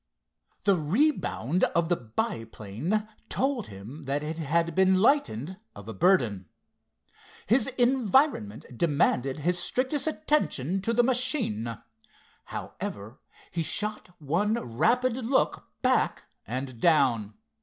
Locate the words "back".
15.83-16.25